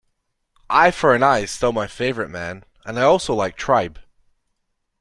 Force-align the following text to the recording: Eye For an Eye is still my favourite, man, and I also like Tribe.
Eye 0.67 0.89
For 0.89 1.13
an 1.13 1.21
Eye 1.21 1.41
is 1.43 1.51
still 1.51 1.71
my 1.73 1.85
favourite, 1.85 2.31
man, 2.31 2.63
and 2.85 2.97
I 2.97 3.03
also 3.03 3.35
like 3.35 3.55
Tribe. 3.55 3.99